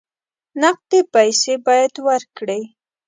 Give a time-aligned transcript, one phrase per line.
[0.61, 2.61] نقدې پیسې باید ورکړې.